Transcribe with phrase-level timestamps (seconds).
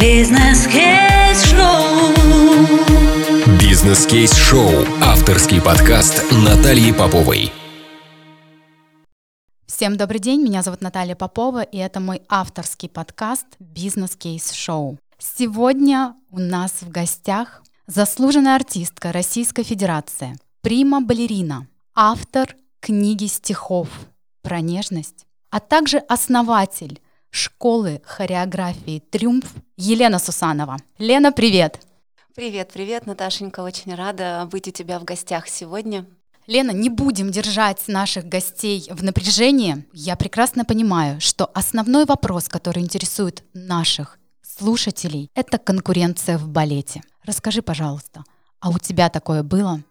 [0.00, 2.12] Бизнес-кейс-шоу.
[3.58, 4.70] Бизнес-кейс-шоу.
[5.02, 7.50] Авторский подкаст Натальи Поповой.
[9.66, 14.98] Всем добрый день, меня зовут Наталья Попова, и это мой авторский подкаст «Бизнес-кейс-шоу».
[15.18, 23.88] Сегодня у нас в гостях заслуженная артистка Российской Федерации, прима-балерина, автор книги стихов
[24.42, 27.00] про нежность, а также основатель
[27.36, 29.44] школы хореографии «Триумф»
[29.76, 30.78] Елена Сусанова.
[30.98, 31.80] Лена, привет!
[32.34, 36.06] Привет, привет, Наташенька, очень рада быть у тебя в гостях сегодня.
[36.46, 39.84] Лена, не будем держать наших гостей в напряжении.
[39.92, 47.02] Я прекрасно понимаю, что основной вопрос, который интересует наших слушателей, это конкуренция в балете.
[47.24, 48.24] Расскажи, пожалуйста,
[48.60, 49.82] а у тебя такое было?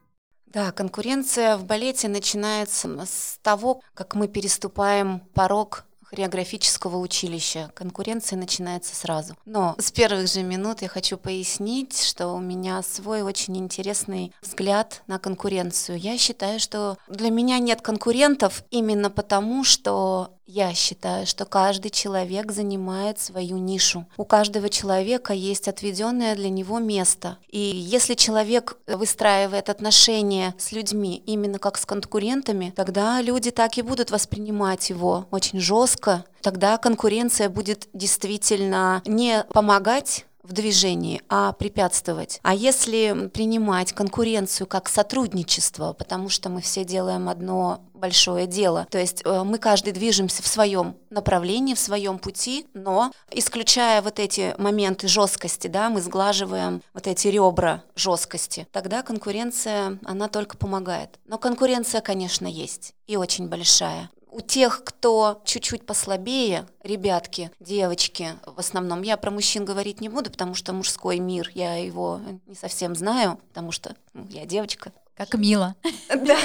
[0.48, 7.72] Да, конкуренция в балете начинается с того, как мы переступаем порог хореографического училища.
[7.74, 9.36] Конкуренция начинается сразу.
[9.46, 15.04] Но с первых же минут я хочу пояснить, что у меня свой очень интересный взгляд
[15.08, 16.00] на конкуренцию.
[16.00, 22.52] Я считаю, что для меня нет конкурентов именно потому, что я считаю, что каждый человек
[22.52, 24.06] занимает свою нишу.
[24.18, 27.38] У каждого человека есть отведенное для него место.
[27.50, 33.82] И если человек выстраивает отношения с людьми именно как с конкурентами, тогда люди так и
[33.82, 36.26] будут воспринимать его очень жестко.
[36.42, 42.40] Тогда конкуренция будет действительно не помогать в движении, а препятствовать.
[42.44, 48.98] А если принимать конкуренцию как сотрудничество, потому что мы все делаем одно большое дело, то
[48.98, 54.54] есть э, мы каждый движемся в своем направлении, в своем пути, но исключая вот эти
[54.58, 61.20] моменты жесткости, да, мы сглаживаем вот эти ребра жесткости, тогда конкуренция, она только помогает.
[61.26, 64.10] Но конкуренция, конечно, есть и очень большая.
[64.36, 70.30] У тех, кто чуть-чуть послабее, ребятки, девочки в основном, я про мужчин говорить не буду,
[70.30, 74.92] потому что мужской мир, я его не совсем знаю, потому что ну, я девочка.
[75.16, 75.78] Как мило.
[76.14, 76.38] Да.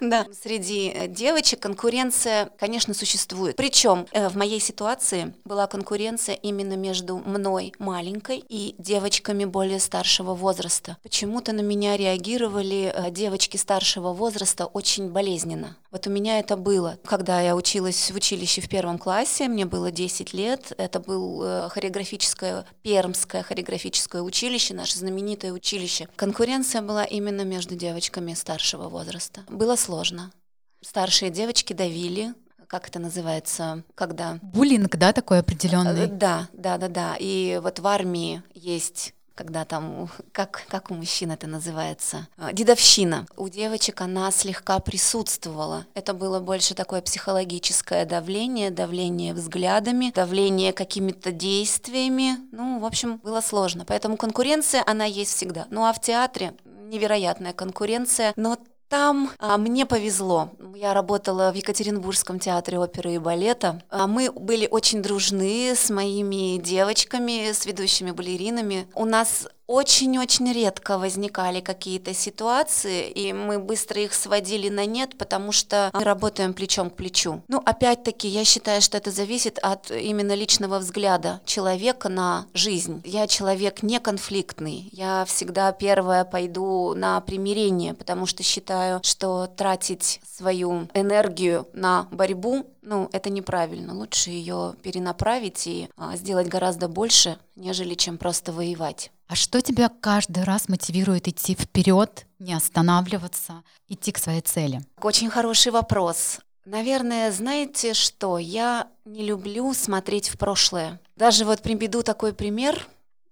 [0.00, 3.56] Да, среди э, девочек конкуренция, конечно, существует.
[3.56, 10.34] Причем э, в моей ситуации была конкуренция именно между мной, маленькой, и девочками более старшего
[10.34, 10.96] возраста.
[11.02, 15.76] Почему-то на меня реагировали э, девочки старшего возраста очень болезненно.
[15.90, 19.92] Вот у меня это было, когда я училась в училище в первом классе, мне было
[19.92, 26.08] 10 лет, это был хореографическое, пермское хореографическое училище, наше знаменитое училище.
[26.16, 29.42] Конкуренция была именно между девочками старшего возраста.
[29.48, 30.32] Было сложно.
[30.80, 32.34] Старшие девочки давили,
[32.66, 34.38] как это называется, когда...
[34.42, 36.06] Буллинг, да, такой определенный?
[36.06, 37.16] Да, да, да, да.
[37.18, 43.26] И вот в армии есть когда там, как, как у мужчин это называется, а, дедовщина.
[43.36, 45.86] У девочек она слегка присутствовала.
[45.94, 52.36] Это было больше такое психологическое давление, давление взглядами, давление какими-то действиями.
[52.52, 53.84] Ну, в общем, было сложно.
[53.84, 55.66] Поэтому конкуренция, она есть всегда.
[55.70, 58.56] Ну а в театре невероятная конкуренция, но
[58.88, 60.50] там а, мне повезло.
[60.74, 63.82] Я работала в Екатеринбургском театре оперы и балета.
[63.90, 68.88] А, мы были очень дружны с моими девочками, с ведущими балеринами.
[68.94, 75.52] У нас очень-очень редко возникали какие-то ситуации, и мы быстро их сводили на нет, потому
[75.52, 77.42] что мы работаем плечом к плечу.
[77.48, 83.02] Ну, опять-таки, я считаю, что это зависит от именно личного взгляда человека на жизнь.
[83.04, 90.20] Я человек не конфликтный, я всегда первая пойду на примирение, потому что считаю, что тратить
[90.36, 93.94] свою энергию на борьбу ну, это неправильно.
[93.94, 99.10] Лучше ее перенаправить и а, сделать гораздо больше, нежели чем просто воевать.
[99.26, 104.82] А что тебя каждый раз мотивирует идти вперед, не останавливаться, идти к своей цели?
[105.00, 106.40] Очень хороший вопрос.
[106.66, 108.38] Наверное, знаете что?
[108.38, 111.00] Я не люблю смотреть в прошлое.
[111.16, 112.86] Даже вот приведу такой пример.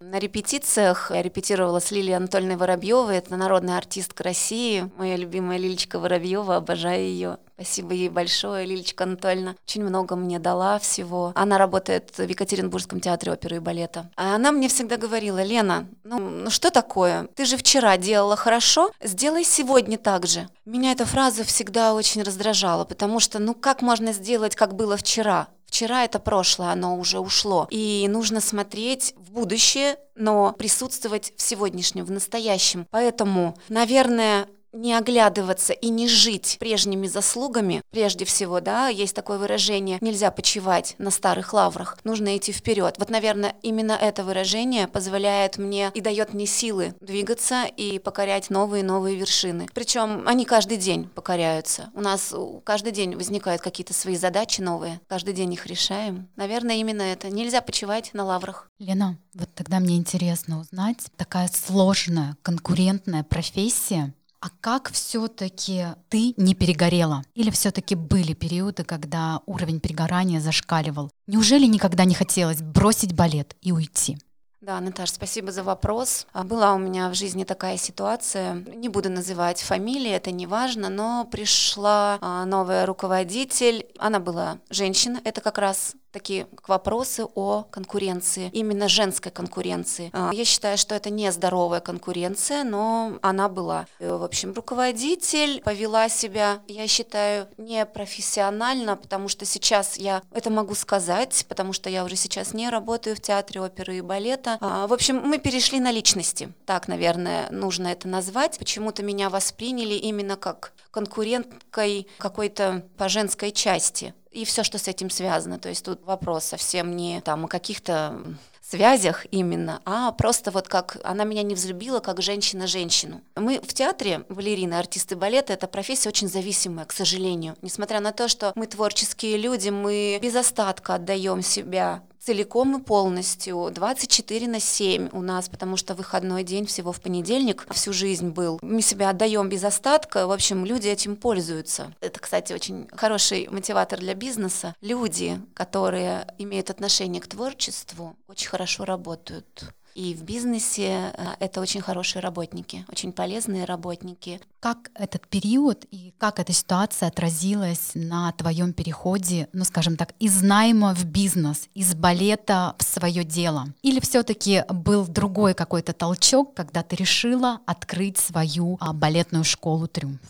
[0.04, 3.18] На репетициях я репетировала с Лилией Анатольевной Воробьевой.
[3.18, 4.90] Это народная артистка России.
[4.98, 7.38] Моя любимая Лилечка Воробьева, обожаю ее.
[7.54, 9.54] Спасибо ей большое, Лилечка Анатольевна.
[9.64, 11.30] Очень много мне дала всего.
[11.36, 14.10] Она работает в Екатеринбургском театре оперы и балета.
[14.16, 17.28] А она мне всегда говорила, Лена, ну, ну что такое?
[17.36, 20.48] Ты же вчера делала хорошо, сделай сегодня так же.
[20.64, 25.46] Меня эта фраза всегда очень раздражала, потому что, ну как можно сделать, как было вчера?
[25.72, 27.66] Вчера это прошлое, оно уже ушло.
[27.70, 32.86] И нужно смотреть в будущее, но присутствовать в сегодняшнем, в настоящем.
[32.90, 39.98] Поэтому, наверное, не оглядываться и не жить прежними заслугами, прежде всего, да, есть такое выражение,
[40.00, 42.96] нельзя почивать на старых лаврах, нужно идти вперед.
[42.98, 48.82] Вот, наверное, именно это выражение позволяет мне и дает мне силы двигаться и покорять новые
[48.82, 49.68] и новые вершины.
[49.74, 51.90] Причем они каждый день покоряются.
[51.94, 52.34] У нас
[52.64, 56.28] каждый день возникают какие-то свои задачи новые, каждый день их решаем.
[56.36, 57.28] Наверное, именно это.
[57.28, 58.68] Нельзя почивать на лаврах.
[58.78, 66.54] Лена, вот тогда мне интересно узнать, такая сложная, конкурентная профессия, а как все-таки ты не
[66.56, 67.22] перегорела?
[67.34, 71.12] Или все-таки были периоды, когда уровень перегорания зашкаливал?
[71.28, 74.18] Неужели никогда не хотелось бросить балет и уйти?
[74.60, 76.26] Да, Наташа, спасибо за вопрос.
[76.32, 80.88] А, была у меня в жизни такая ситуация, не буду называть фамилии, это не важно,
[80.88, 88.50] но пришла а, новая руководитель, она была женщина, это как раз такие вопросы о конкуренции,
[88.52, 90.10] именно женской конкуренции.
[90.12, 93.86] А, я считаю, что это не здоровая конкуренция, но она была.
[93.98, 100.74] Э, в общем, руководитель повела себя, я считаю, непрофессионально, потому что сейчас я это могу
[100.74, 104.58] сказать, потому что я уже сейчас не работаю в театре оперы и балета.
[104.60, 106.52] А, в общем, мы перешли на личности.
[106.66, 108.58] Так, наверное, нужно это назвать.
[108.58, 115.10] Почему-то меня восприняли именно как конкуренткой какой-то по женской части и все, что с этим
[115.10, 115.58] связано.
[115.58, 118.22] То есть тут вопрос совсем не там о каких-то
[118.62, 123.20] связях именно, а просто вот как она меня не взлюбила, как женщина женщину.
[123.36, 127.56] Мы в театре, балерины, артисты балета, это профессия очень зависимая, к сожалению.
[127.60, 133.70] Несмотря на то, что мы творческие люди, мы без остатка отдаем себя целиком и полностью,
[133.72, 138.58] 24 на 7 у нас, потому что выходной день всего в понедельник всю жизнь был.
[138.62, 141.92] Мы себя отдаем без остатка, в общем, люди этим пользуются.
[142.00, 144.74] Это, кстати, очень хороший мотиватор для бизнеса.
[144.80, 149.74] Люди, которые имеют отношение к творчеству, очень хорошо работают.
[149.94, 154.40] И в бизнесе э, это очень хорошие работники, очень полезные работники.
[154.60, 160.42] Как этот период и как эта ситуация отразилась на твоем переходе, ну скажем так, из
[160.42, 163.66] найма в бизнес, из балета в свое дело?
[163.82, 170.20] Или все-таки был другой какой-то толчок, когда ты решила открыть свою а, балетную школу «Трюмф»?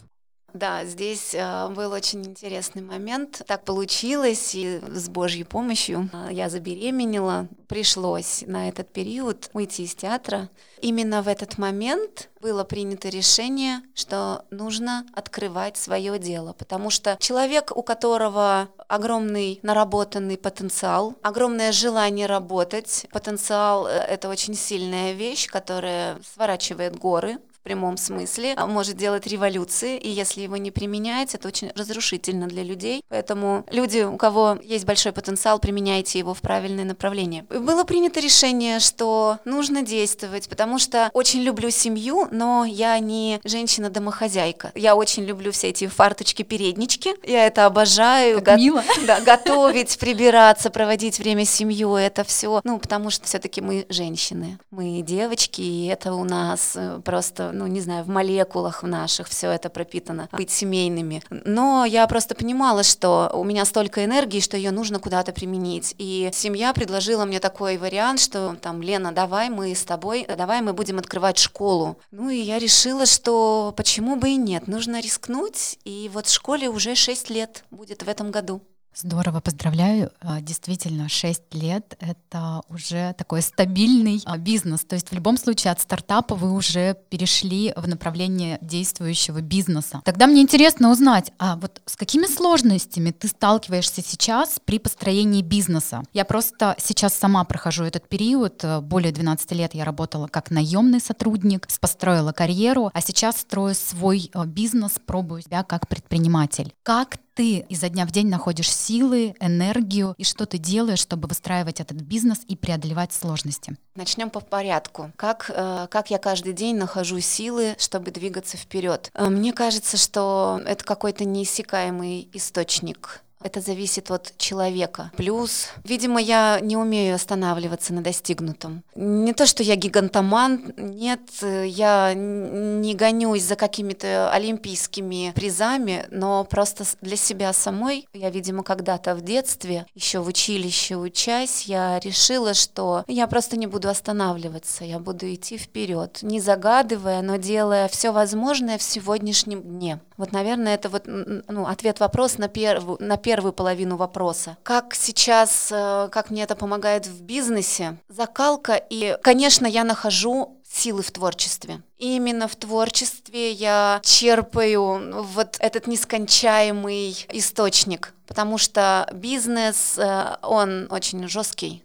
[0.54, 3.42] Да, здесь э, был очень интересный момент.
[3.46, 7.48] Так получилось, и с Божьей помощью э, я забеременела.
[7.68, 10.50] Пришлось на этот период уйти из театра.
[10.82, 17.72] Именно в этот момент было принято решение, что нужно открывать свое дело, потому что человек,
[17.74, 26.18] у которого огромный наработанный потенциал, огромное желание работать, потенциал э,— это очень сильная вещь, которая
[26.34, 31.70] сворачивает горы, прямом смысле, а может делать революции, и если его не применять, это очень
[31.76, 33.04] разрушительно для людей.
[33.08, 37.44] Поэтому люди, у кого есть большой потенциал, применяйте его в правильное направление.
[37.48, 44.72] Было принято решение, что нужно действовать, потому что очень люблю семью, но я не женщина-домохозяйка.
[44.74, 48.42] Я очень люблю все эти фарточки-переднички, я это обожаю.
[48.42, 48.82] Как Го- мило.
[49.06, 54.58] Да, готовить, прибираться, проводить время с семьей, это все, ну, потому что все-таки мы женщины,
[54.70, 59.28] мы девочки, и это у нас э, просто ну, не знаю, в молекулах в наших
[59.28, 61.22] все это пропитано, быть семейными.
[61.30, 65.94] Но я просто понимала, что у меня столько энергии, что ее нужно куда-то применить.
[65.98, 70.72] И семья предложила мне такой вариант, что там, Лена, давай мы с тобой, давай мы
[70.72, 71.98] будем открывать школу.
[72.10, 75.78] Ну и я решила, что почему бы и нет, нужно рискнуть.
[75.84, 78.62] И вот в школе уже 6 лет будет в этом году.
[78.94, 80.10] Здорово, поздравляю.
[80.20, 84.80] А, действительно, 6 лет— это уже такой стабильный а, бизнес.
[84.80, 90.02] То есть в любом случае от стартапа вы уже перешли в направление действующего бизнеса.
[90.04, 96.02] Тогда мне интересно узнать, а вот с какими сложностями ты сталкиваешься сейчас при построении бизнеса?
[96.12, 98.64] Я просто сейчас сама прохожу этот период.
[98.82, 104.44] Более 12 лет я работала как наемный сотрудник, построила карьеру, а сейчас строю свой а,
[104.44, 106.72] бизнес, пробую себя как предприниматель.
[106.82, 111.80] Как ты изо дня в день находишь силы, энергию и что ты делаешь, чтобы выстраивать
[111.80, 113.76] этот бизнес и преодолевать сложности?
[113.94, 115.12] Начнем по порядку.
[115.16, 119.10] Как, э, как я каждый день нахожу силы, чтобы двигаться вперед?
[119.14, 125.10] Э, мне кажется, что это какой-то неиссякаемый источник это зависит от человека.
[125.16, 128.82] Плюс, видимо, я не умею останавливаться на достигнутом.
[128.94, 136.84] Не то, что я гигантоман, нет, я не гонюсь за какими-то олимпийскими призами, но просто
[137.00, 143.04] для себя самой, я, видимо, когда-то в детстве, еще в училище учась, я решила, что
[143.06, 148.78] я просто не буду останавливаться, я буду идти вперед, не загадывая, но делая все возможное
[148.78, 150.00] в сегодняшнем дне.
[150.22, 153.00] Вот, наверное, это вот ну, ответ-вопрос на, перв...
[153.00, 154.56] на первую половину вопроса.
[154.62, 157.96] Как сейчас, э, как мне это помогает в бизнесе?
[158.08, 161.82] Закалка и, конечно, я нахожу силы в творчестве.
[161.98, 171.26] Именно в творчестве я черпаю вот этот нескончаемый источник, потому что бизнес, э, он очень
[171.26, 171.82] жесткий,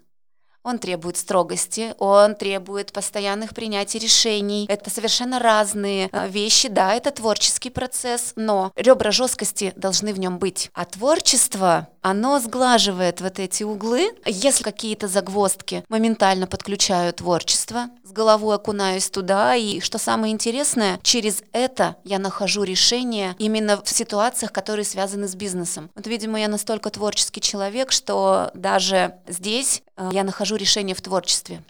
[0.68, 4.66] он требует строгости, он требует постоянных принятий решений.
[4.68, 6.68] Это совершенно разные э, вещи.
[6.68, 10.70] Да, это творческий процесс, но ребра жесткости должны в нем быть.
[10.74, 14.12] А творчество, оно сглаживает вот эти углы.
[14.26, 21.44] Если какие-то загвоздки моментально подключаю творчество, с головой окунаюсь туда, и что самое интересное, через
[21.54, 25.90] это я нахожу решение именно в ситуациях, которые связаны с бизнесом.
[25.96, 31.62] Вот, видимо, я настолько творческий человек, что даже здесь я нахожу решение в творчестве.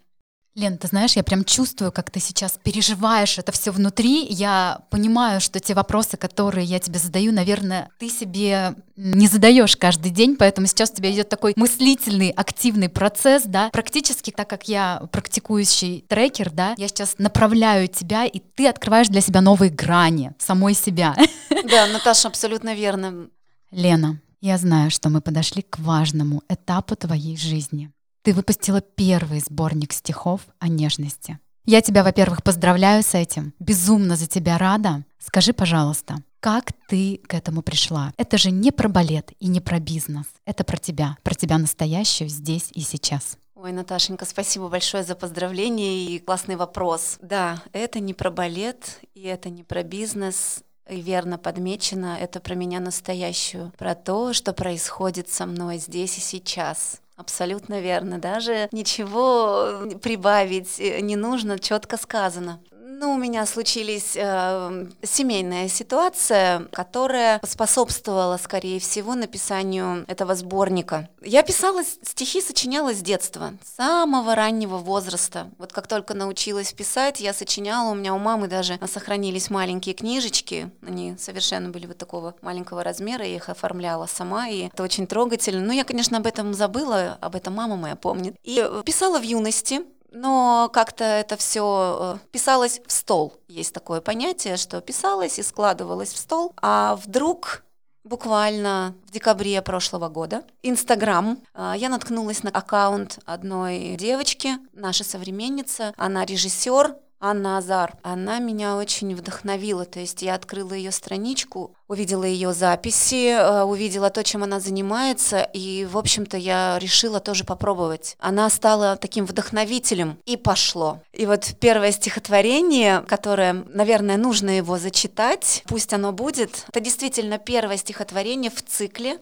[0.57, 4.25] Лен, ты знаешь, я прям чувствую, как ты сейчас переживаешь это все внутри.
[4.25, 10.09] Я понимаю, что те вопросы, которые я тебе задаю, наверное, ты себе не задаешь каждый
[10.09, 13.69] день, поэтому сейчас у тебя идет такой мыслительный, активный процесс, да.
[13.69, 19.21] Практически, так как я практикующий трекер, да, я сейчас направляю тебя, и ты открываешь для
[19.21, 21.15] себя новые грани самой себя.
[21.69, 23.27] Да, Наташа, абсолютно верно.
[23.71, 27.91] Лена, я знаю, что мы подошли к важному этапу твоей жизни.
[28.27, 31.39] Ты выпустила первый сборник стихов о нежности.
[31.63, 33.53] Я тебя, во-первых, поздравляю с этим.
[33.57, 35.05] Безумно за тебя рада.
[35.17, 38.11] Скажи, пожалуйста, как ты к этому пришла?
[38.17, 40.25] Это же не про балет и не про бизнес.
[40.43, 43.37] Это про тебя, про тебя настоящую здесь и сейчас.
[43.55, 47.19] Ой, Наташенька, спасибо большое за поздравление и классный вопрос.
[47.21, 52.55] Да, это не про балет и это не про бизнес, и верно подмечено, это про
[52.55, 56.99] меня настоящую, про то, что происходит со мной здесь и сейчас.
[57.17, 58.19] Абсолютно верно.
[58.19, 62.61] Даже ничего прибавить не нужно, четко сказано.
[62.99, 71.07] Ну, у меня случились э, семейная ситуация, которая способствовала, скорее всего, написанию этого сборника.
[71.21, 75.51] Я писала стихи, сочиняла с детства, с самого раннего возраста.
[75.59, 77.91] Вот как только научилась писать, я сочиняла.
[77.91, 80.71] У меня у мамы даже сохранились маленькие книжечки.
[80.81, 83.23] Они совершенно были вот такого маленького размера.
[83.23, 85.63] Я их оформляла сама, и это очень трогательно.
[85.63, 88.35] Ну, я, конечно, об этом забыла, об этом мама моя помнит.
[88.43, 93.33] И писала в юности, но как-то это все э, писалось в стол.
[93.47, 97.63] Есть такое понятие, что писалось и складывалось в стол, а вдруг
[98.03, 100.43] буквально в декабре прошлого года.
[100.63, 101.39] Инстаграм.
[101.53, 105.93] Э, я наткнулась на аккаунт одной девочки, наша современница.
[105.97, 107.95] Она режиссер, Анна Азар.
[108.03, 109.85] Она меня очень вдохновила.
[109.85, 115.41] То есть я открыла ее страничку, увидела ее записи, э, увидела то, чем она занимается,
[115.41, 118.15] и, в общем-то, я решила тоже попробовать.
[118.19, 121.01] Она стала таким вдохновителем, и пошло.
[121.13, 127.77] И вот первое стихотворение, которое, наверное, нужно его зачитать, пусть оно будет, это действительно первое
[127.77, 129.19] стихотворение в цикле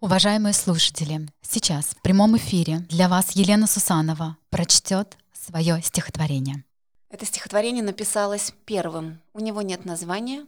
[0.00, 6.62] Уважаемые слушатели, сейчас в прямом эфире для вас Елена Сусанова прочтет свое стихотворение.
[7.10, 9.20] Это стихотворение написалось первым.
[9.32, 10.46] У него нет названия,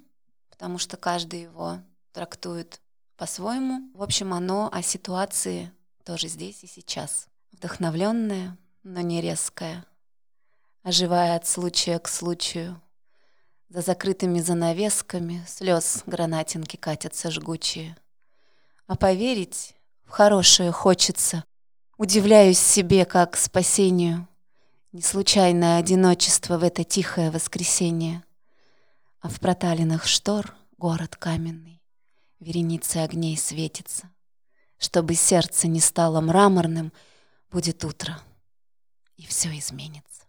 [0.50, 1.78] потому что каждый его
[2.12, 2.80] трактует
[3.16, 3.90] по-своему.
[3.94, 5.72] В общем, оно о ситуации
[6.04, 7.28] тоже здесь и сейчас.
[7.52, 9.84] Вдохновленное, но не резкое,
[10.82, 12.80] оживая от случая к случаю.
[13.68, 17.96] За закрытыми занавесками слез гранатинки катятся жгучие.
[18.86, 21.44] А поверить в хорошее хочется.
[21.96, 24.26] Удивляюсь себе, как спасению
[24.92, 28.24] не случайное одиночество в это тихое воскресенье,
[29.20, 31.82] А в проталинах штор город каменный,
[32.40, 34.10] Вереницы огней светится.
[34.78, 36.92] Чтобы сердце не стало мраморным,
[37.50, 38.20] Будет утро,
[39.16, 40.22] и все изменится.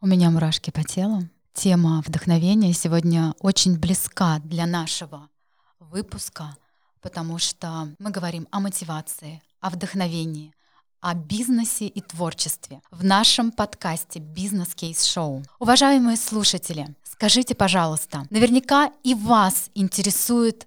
[0.00, 1.28] У меня мурашки по телу.
[1.52, 5.30] Тема вдохновения сегодня очень близка для нашего
[5.78, 6.56] выпуска,
[7.00, 10.52] потому что мы говорим о мотивации, о вдохновении—
[11.04, 15.42] о бизнесе и творчестве в нашем подкасте «Бизнес Кейс Шоу».
[15.58, 20.66] Уважаемые слушатели, скажите, пожалуйста, наверняка и вас интересует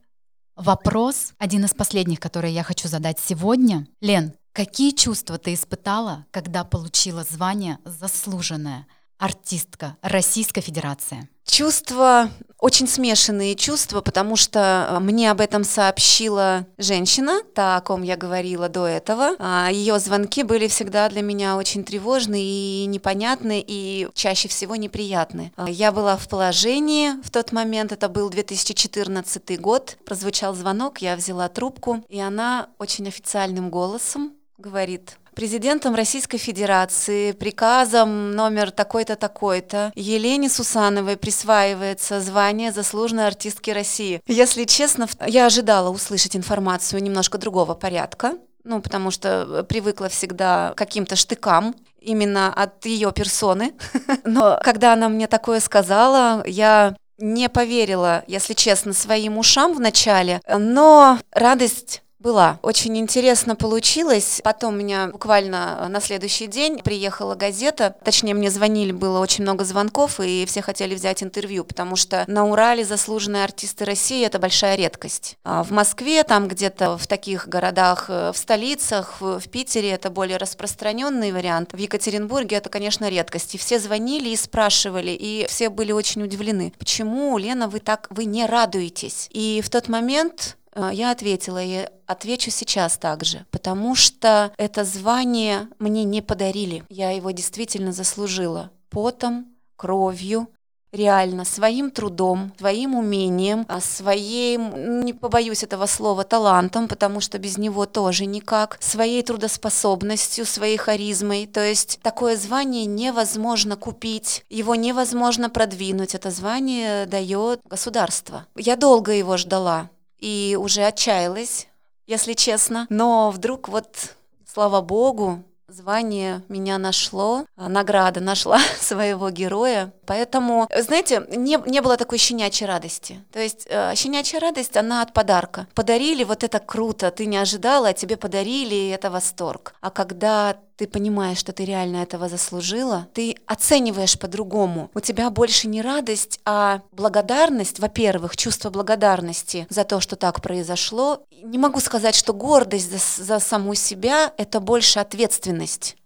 [0.55, 3.87] вопрос, один из последних, который я хочу задать сегодня.
[3.99, 8.85] Лен, какие чувства ты испытала, когда получила звание «Заслуженная
[9.17, 11.29] артистка Российской Федерации»?
[11.45, 18.01] Чувства очень смешанные чувства, потому что э, мне об этом сообщила женщина, та, о ком
[18.01, 19.35] я говорила до этого.
[19.37, 25.51] А, Ее звонки были всегда для меня очень тревожны и непонятны, и чаще всего неприятны.
[25.55, 31.15] А, я была в положении в тот момент, это был 2014 год, прозвучал звонок, я
[31.15, 39.91] взяла трубку, и она очень официальным голосом говорит, президентом Российской Федерации приказом номер такой-то, такой-то
[39.93, 44.19] Елене Сусановой присваивается звание заслуженной артистки России.
[44.25, 50.77] Если честно, я ожидала услышать информацию немножко другого порядка, ну, потому что привыкла всегда к
[50.79, 51.75] каким-то штыкам.
[52.01, 53.75] именно от ее персоны.
[54.23, 61.19] Но когда она мне такое сказала, я не поверила, если честно, своим ушам вначале, но
[61.31, 62.59] радость была.
[62.61, 64.41] Очень интересно получилось.
[64.43, 70.19] Потом меня буквально на следующий день приехала газета, точнее мне звонили, было очень много звонков,
[70.19, 75.37] и все хотели взять интервью, потому что на Урале заслуженные артисты России это большая редкость.
[75.45, 80.35] А в Москве, там где-то в таких городах, э, в столицах, в Питере это более
[80.35, 81.71] распространенный вариант.
[81.71, 83.55] В Екатеринбурге это, конечно, редкость.
[83.55, 86.73] И все звонили и спрашивали, и все были очень удивлены.
[86.77, 89.29] Почему, Лена, вы так, вы не радуетесь?
[89.31, 95.67] И в тот момент э, я ответила, и Отвечу сейчас также, потому что это звание
[95.77, 96.85] мне не подарили.
[96.87, 100.47] Я его действительно заслужила потом, кровью,
[100.93, 107.57] реально своим трудом, своим умением, а своим, не побоюсь этого слова, талантом, потому что без
[107.57, 111.45] него тоже никак, своей трудоспособностью, своей харизмой.
[111.45, 116.15] То есть такое звание невозможно купить, его невозможно продвинуть.
[116.15, 118.45] Это звание дает государство.
[118.55, 121.67] Я долго его ждала и уже отчаялась
[122.07, 122.87] если честно.
[122.89, 124.15] Но вдруг вот,
[124.51, 129.93] слава богу, звание меня нашло, а, награда нашла своего героя.
[130.05, 133.21] Поэтому, знаете, не, не было такой щенячьей радости.
[133.33, 135.67] То есть э, щенячья радость, она от подарка.
[135.75, 139.75] Подарили, вот это круто, ты не ожидала, а тебе подарили, и это восторг.
[139.81, 144.91] А когда ты понимаешь, что ты реально этого заслужила, ты оцениваешь по-другому.
[144.93, 151.23] У тебя больше не радость, а благодарность, во-первых, чувство благодарности за то, что так произошло.
[151.43, 155.97] Не могу сказать, что гордость за, за саму себя— это больше ответственность.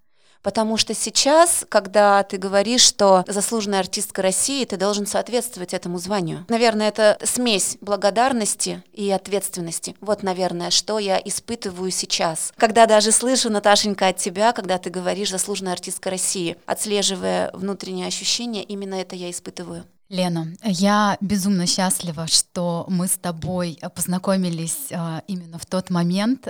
[0.41, 6.45] Потому что сейчас, когда ты говоришь, что заслуженная артистка России, ты должен соответствовать этому званию.
[6.49, 9.95] Наверное, это смесь благодарности и ответственности.
[10.01, 12.53] Вот, наверное, что я испытываю сейчас.
[12.57, 18.63] Когда даже слышу, Наташенька, от тебя, когда ты говоришь заслуженная артистка России, отслеживая внутренние ощущения,
[18.63, 19.85] именно это я испытываю.
[20.09, 26.49] Лена, я безумно счастлива, что мы с тобой познакомились э, именно в тот момент.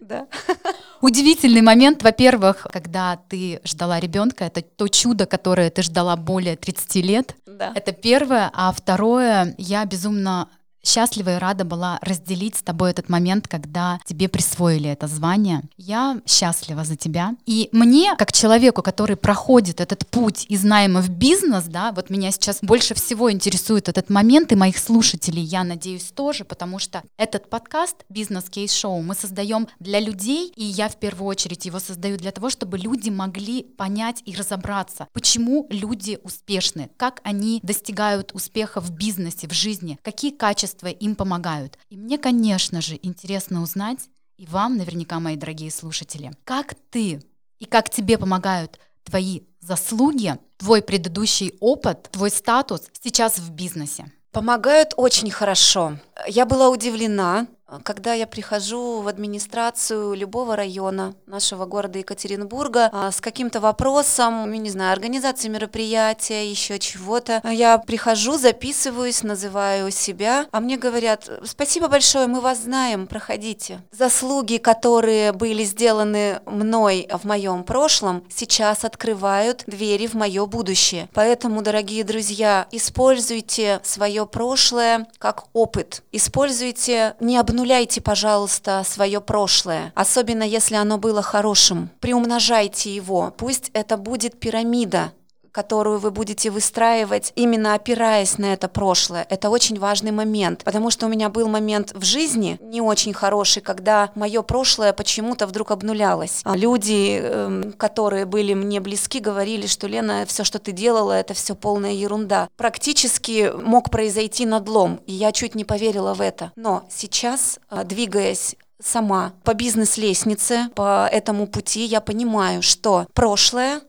[0.00, 0.26] Да.
[1.02, 6.94] Удивительный момент, во-первых, когда ты ждала ребенка, это то чудо, которое ты ждала более 30
[7.04, 7.34] лет.
[7.44, 7.72] Да.
[7.74, 8.50] Это первое.
[8.54, 10.48] А второе, я безумно
[10.84, 15.62] счастлива и рада была разделить с тобой этот момент, когда тебе присвоили это звание.
[15.76, 17.34] Я счастлива за тебя.
[17.46, 22.30] И мне, как человеку, который проходит этот путь из найма в бизнес, да, вот меня
[22.30, 27.48] сейчас больше всего интересует этот момент, и моих слушателей, я надеюсь, тоже, потому что этот
[27.48, 32.50] подкаст «Бизнес-кейс-шоу» мы создаем для людей, и я в первую очередь его создаю для того,
[32.50, 39.48] чтобы люди могли понять и разобраться, почему люди успешны, как они достигают успеха в бизнесе,
[39.48, 41.78] в жизни, какие качества качества им помогают.
[41.90, 43.98] И мне, конечно же, интересно узнать,
[44.38, 47.22] и вам наверняка, мои дорогие слушатели, как ты
[47.58, 54.10] и как тебе помогают твои заслуги, твой предыдущий опыт, твой статус сейчас в бизнесе.
[54.32, 55.98] Помогают очень хорошо.
[56.26, 57.46] Я была удивлена,
[57.84, 64.54] когда я прихожу в администрацию любого района нашего города Екатеринбурга а, с каким-то вопросом, ну,
[64.56, 71.88] не знаю, организации мероприятия, еще чего-то, я прихожу, записываюсь, называю себя, а мне говорят, спасибо
[71.88, 73.80] большое, мы вас знаем, проходите.
[73.90, 81.08] Заслуги, которые были сделаны мной в моем прошлом, сейчас открывают двери в мое будущее.
[81.14, 86.02] Поэтому, дорогие друзья, используйте свое прошлое как опыт.
[86.12, 91.90] Используйте не обнуляйте пожалуйста, свое прошлое, особенно если оно было хорошим.
[92.00, 93.32] Приумножайте его.
[93.38, 95.12] Пусть это будет пирамида,
[95.52, 99.26] которую вы будете выстраивать, именно опираясь на это прошлое.
[99.28, 103.62] Это очень важный момент, потому что у меня был момент в жизни не очень хороший,
[103.62, 106.40] когда мое прошлое почему-то вдруг обнулялось.
[106.44, 111.34] А люди, эм, которые были мне близки, говорили, что Лена, все, что ты делала, это
[111.34, 112.48] все полная ерунда.
[112.56, 116.52] Практически мог произойти надлом, и я чуть не поверила в это.
[116.56, 123.80] Но сейчас, э, двигаясь сама по бизнес-лестнице, по этому пути, я понимаю, что прошлое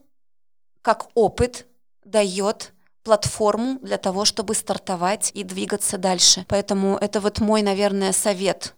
[0.84, 1.66] как опыт
[2.04, 6.44] дает платформу для того, чтобы стартовать и двигаться дальше.
[6.46, 8.74] Поэтому это вот мой, наверное, совет,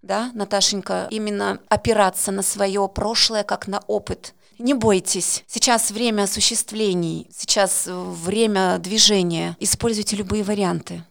[0.00, 4.34] да, Наташенька, именно опираться на свое прошлое как на опыт.
[4.58, 5.44] Не бойтесь.
[5.46, 9.56] Сейчас время осуществлений, сейчас время движения.
[9.60, 11.04] Используйте любые варианты.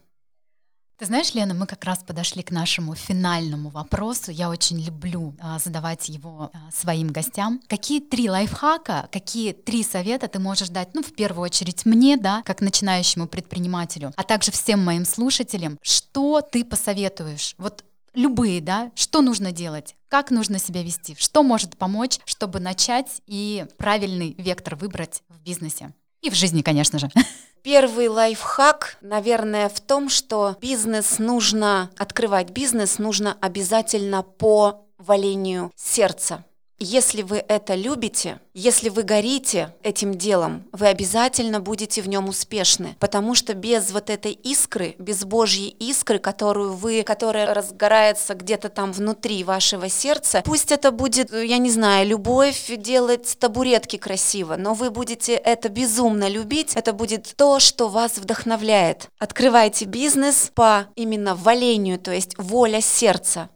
[1.00, 4.30] Ты знаешь, Лена, мы как раз подошли к нашему финальному вопросу.
[4.30, 7.62] Я очень люблю а, задавать его а, своим гостям.
[7.68, 12.42] Какие три лайфхака, какие три совета ты можешь дать, ну, в первую очередь мне, да,
[12.44, 17.54] как начинающему предпринимателю, а также всем моим слушателям, что ты посоветуешь?
[17.56, 17.82] Вот
[18.12, 23.64] любые, да, что нужно делать, как нужно себя вести, что может помочь, чтобы начать и
[23.78, 25.94] правильный вектор выбрать в бизнесе.
[26.22, 27.10] И в жизни, конечно же.
[27.62, 36.44] Первый лайфхак, наверное, в том, что бизнес нужно, открывать бизнес нужно обязательно по валению сердца.
[36.82, 42.96] Если вы это любите, если вы горите этим делом, вы обязательно будете в нем успешны,
[42.98, 48.92] потому что без вот этой искры, без Божьей искры, которую вы, которая разгорается где-то там
[48.92, 54.90] внутри вашего сердца, пусть это будет, я не знаю, любовь делать табуретки красиво, но вы
[54.90, 59.10] будете это безумно любить, это будет то, что вас вдохновляет.
[59.18, 63.50] Открывайте бизнес по именно валению, то есть воля сердца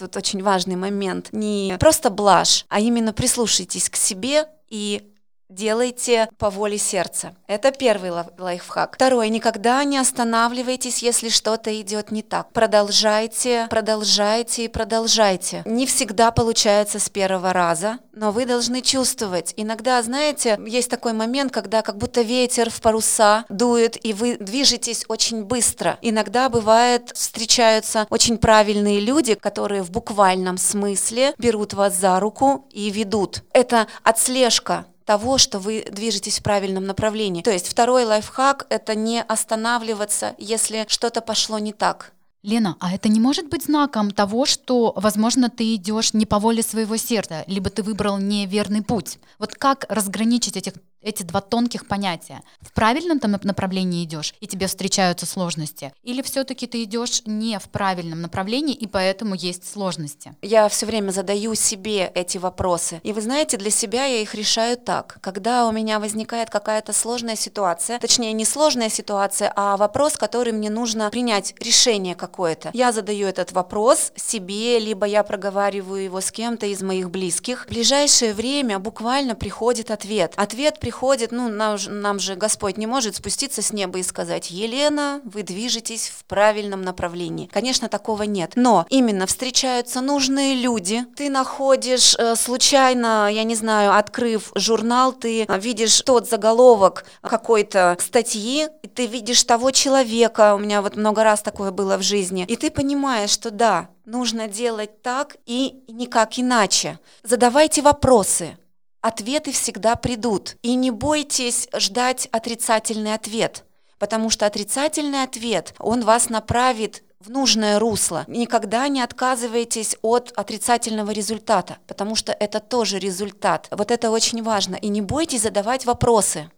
[0.00, 5.09] тут очень важный момент, не просто блажь, а именно прислушайтесь к себе и
[5.50, 7.34] делайте по воле сердца.
[7.46, 8.94] Это первый лайфхак.
[8.94, 12.50] Второй, никогда не останавливайтесь, если что-то идет не так.
[12.52, 15.62] Продолжайте, продолжайте и продолжайте.
[15.66, 19.52] Не всегда получается с первого раза, но вы должны чувствовать.
[19.56, 25.04] Иногда, знаете, есть такой момент, когда как будто ветер в паруса дует, и вы движетесь
[25.08, 25.98] очень быстро.
[26.02, 32.90] Иногда бывает, встречаются очень правильные люди, которые в буквальном смысле берут вас за руку и
[32.90, 33.42] ведут.
[33.52, 37.42] Это отслежка того, что вы движетесь в правильном направлении.
[37.42, 42.12] То есть второй лайфхак– это не останавливаться, если что-то пошло не так.
[42.44, 46.62] Лена, а это не может быть знаком того, что, возможно, ты идешь не по воле
[46.62, 49.18] своего сердца, либо ты выбрал неверный путь?
[49.40, 52.42] Вот как разграничить этих эти два тонких понятия.
[52.60, 57.68] В правильном там направлении идешь, и тебе встречаются сложности, или все-таки ты идешь не в
[57.68, 60.34] правильном направлении, и поэтому есть сложности?
[60.42, 63.00] Я все время задаю себе эти вопросы.
[63.02, 65.18] И вы знаете, для себя я их решаю так.
[65.20, 70.70] Когда у меня возникает какая-то сложная ситуация, точнее не сложная ситуация, а вопрос, который мне
[70.70, 72.70] нужно принять решение какое-то.
[72.74, 77.66] Я задаю этот вопрос себе, либо я проговариваю его с кем-то из моих близких.
[77.66, 80.34] В ближайшее время буквально приходит ответ.
[80.36, 84.50] Ответ приходит приходит, ну, нам, нам же Господь не может спуститься с неба и сказать,
[84.50, 87.46] Елена, вы движетесь в правильном направлении.
[87.46, 88.54] Конечно, такого нет.
[88.56, 91.04] Но именно встречаются нужные люди.
[91.14, 98.66] Ты находишь э, случайно, я не знаю, открыв журнал, ты видишь тот заголовок какой-то статьи,
[98.82, 102.56] и ты видишь того человека, у меня вот много раз такое было в жизни, и
[102.56, 106.98] ты понимаешь, что да, нужно делать так и никак иначе.
[107.22, 108.56] Задавайте вопросы,
[109.00, 110.56] ответы всегда придут.
[110.62, 113.64] И не бойтесь ждать отрицательный ответ,
[113.98, 118.24] потому что отрицательный ответ, он вас направит в нужное русло.
[118.28, 123.68] Никогда не отказывайтесь от отрицательного результата, потому что это тоже результат.
[123.70, 124.76] Вот это очень важно.
[124.76, 126.50] И не бойтесь задавать вопросы.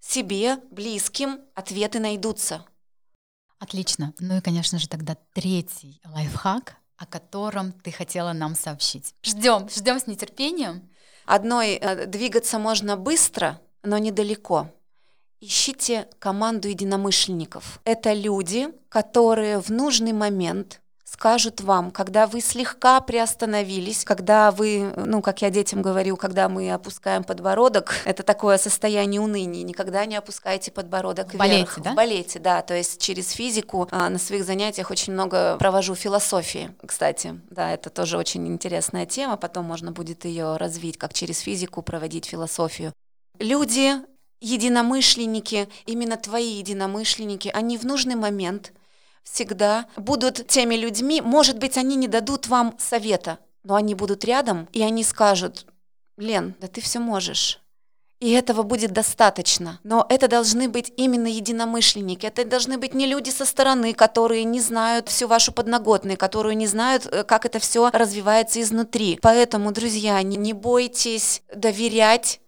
[0.00, 2.64] Себе, близким ответы найдутся.
[3.58, 4.12] Отлично.
[4.18, 9.14] Ну и, конечно же, тогда третий лайфхак, о котором ты хотела нам сообщить.
[9.22, 10.88] Ждем, ждем с нетерпением.
[11.32, 14.68] Одной э, двигаться можно быстро, но недалеко.
[15.40, 17.80] Ищите команду единомышленников.
[17.84, 20.81] Это люди, которые в нужный момент
[21.12, 26.70] скажут вам, когда вы слегка приостановились, когда вы, ну, как я детям говорю, когда мы
[26.72, 31.38] опускаем подбородок, это такое состояние уныния, никогда не опускайте подбородок в вверх.
[31.38, 31.92] Балете, да?
[31.92, 36.74] В балете, да, то есть через физику а, на своих занятиях очень много провожу философии,
[36.84, 41.82] кстати, да, это тоже очень интересная тема, потом можно будет ее развить, как через физику
[41.82, 42.92] проводить философию.
[43.38, 43.96] Люди,
[44.40, 48.72] единомышленники, именно твои единомышленники, они в нужный момент–
[49.24, 54.68] всегда будут теми людьми, может быть, они не дадут вам совета, но они будут рядом,
[54.72, 55.66] и они скажут,
[56.16, 57.62] Лен, да ты все можешь.
[58.22, 59.80] И этого будет достаточно.
[59.82, 62.24] Но это должны быть именно единомышленники.
[62.24, 66.68] Это должны быть не люди со стороны, которые не знают всю вашу подноготную, которые не
[66.68, 69.18] знают, э, как это все развивается изнутри.
[69.20, 72.40] Поэтому, друзья, не, не бойтесь доверять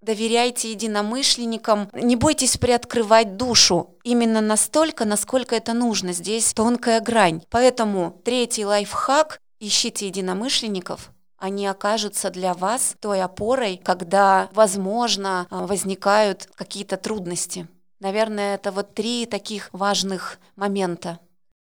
[0.00, 6.12] доверяйте единомышленникам, не бойтесь приоткрывать душу именно настолько, насколько это нужно.
[6.12, 7.42] Здесь тонкая грань.
[7.50, 16.96] Поэтому третий лайфхак– ищите единомышленников, они окажутся для вас той опорой, когда, возможно, возникают какие-то
[16.96, 17.68] трудности.
[18.00, 21.18] Наверное, это вот три таких важных момента.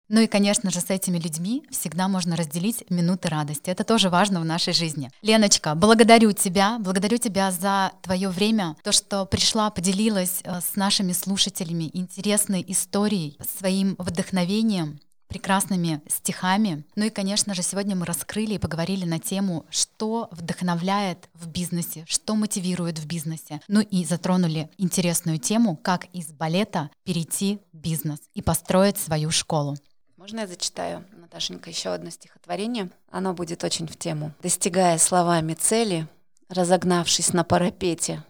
[0.09, 3.69] Ну и, конечно же, с этими людьми всегда можно разделить минуты радости.
[3.69, 5.09] Это тоже важно в нашей жизни.
[5.21, 11.13] Леночка, благодарю тебя, благодарю тебя за твое время, то, что пришла, поделилась э, с нашими
[11.13, 14.99] слушателями интересной историей, своим вдохновением
[15.33, 16.83] прекрасными стихами.
[16.95, 22.05] Ну и, конечно же, сегодня мы раскрыли и поговорили на тему, что вдохновляет в бизнесе,
[22.07, 23.59] что мотивирует в бизнесе.
[23.67, 29.75] Ну и затронули интересную тему, как из балета перейти в бизнес и построить свою школу.
[30.23, 32.89] Можно я зачитаю, Наташенька, еще одно стихотворение.
[33.11, 34.31] Оно будет очень в тему.
[34.41, 36.07] Достигая словами цели,
[36.47, 38.23] разогнавшись на парапете,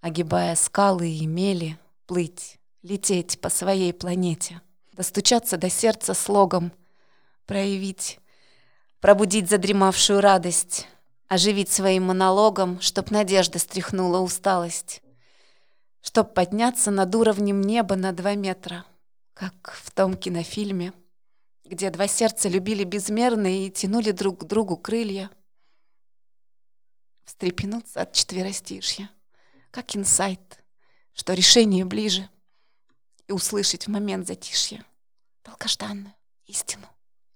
[0.00, 4.62] огибая скалы и мели, плыть, лететь по своей планете,
[4.94, 6.72] достучаться до сердца слогом,
[7.44, 8.20] проявить,
[9.00, 10.88] пробудить задремавшую радость,
[11.26, 15.02] оживить своим монологом, чтоб надежда стряхнула усталость,
[16.00, 18.86] чтоб подняться над уровнем неба на два метра,
[19.34, 20.94] как в том кинофильме,
[21.68, 25.30] где два сердца любили безмерно и тянули друг к другу крылья,
[27.24, 29.10] встрепенуться от четверостишья,
[29.70, 30.64] как инсайт,
[31.12, 32.28] что решение ближе,
[33.26, 34.82] и услышать в момент затишья
[35.44, 36.14] долгожданную
[36.46, 36.86] истину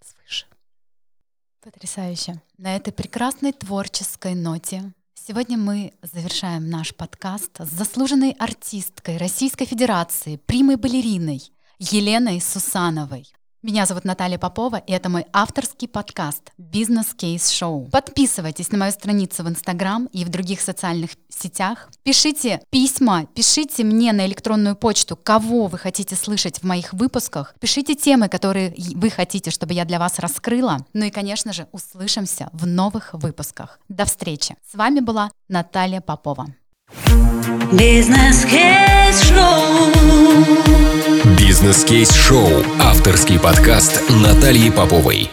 [0.02, 0.46] свыше.
[1.60, 2.40] Потрясающе.
[2.56, 10.36] На этой прекрасной творческой ноте сегодня мы завершаем наш подкаст с заслуженной артисткой Российской Федерации,
[10.36, 13.30] примой балериной Еленой Сусановой.
[13.64, 17.88] Меня зовут Наталья Попова, и это мой авторский подкаст «Бизнес Кейс Шоу».
[17.92, 21.88] Подписывайтесь на мою страницу в Инстаграм и в других социальных сетях.
[22.02, 27.54] Пишите письма, пишите мне на электронную почту, кого вы хотите слышать в моих выпусках.
[27.60, 30.84] Пишите темы, которые вы хотите, чтобы я для вас раскрыла.
[30.92, 33.78] Ну и, конечно же, услышимся в новых выпусках.
[33.88, 34.56] До встречи.
[34.68, 36.48] С вами была Наталья Попова.
[37.72, 39.38] Бизнес-кейс-шоу
[41.38, 42.62] Бизнес-кейс-шоу.
[42.78, 45.30] Авторский подкаст Натальи Поповой.